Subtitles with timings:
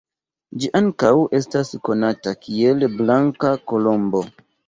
[0.61, 4.27] Ĝi ankaŭ estas konata kiel "Blanka Kolombo".